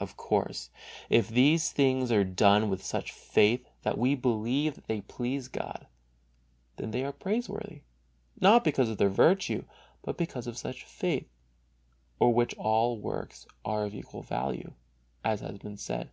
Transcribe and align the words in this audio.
Of 0.00 0.16
course, 0.16 0.70
if 1.08 1.28
these 1.28 1.70
things 1.70 2.10
are 2.10 2.24
done 2.24 2.68
with 2.68 2.84
such 2.84 3.12
faith 3.12 3.68
that 3.84 3.96
we 3.96 4.16
believe 4.16 4.74
that 4.74 4.86
they 4.88 5.02
please 5.02 5.46
God, 5.46 5.86
then 6.78 6.90
they 6.90 7.04
are 7.04 7.12
praiseworthy, 7.12 7.82
not 8.40 8.64
because 8.64 8.88
of 8.88 8.98
their 8.98 9.08
virtue, 9.08 9.62
but 10.02 10.18
because 10.18 10.48
of 10.48 10.58
such 10.58 10.82
faith, 10.84 11.28
for 12.18 12.34
which 12.34 12.54
all 12.56 12.98
works 12.98 13.46
are 13.64 13.84
of 13.84 13.94
equal 13.94 14.22
value, 14.24 14.72
as 15.22 15.42
has 15.42 15.58
been 15.58 15.76
said. 15.76 16.10